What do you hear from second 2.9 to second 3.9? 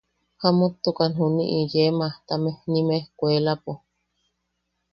ejkuelapo.